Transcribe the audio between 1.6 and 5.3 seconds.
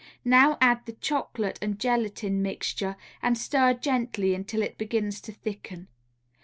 and gelatine mixture and stir gently until it begins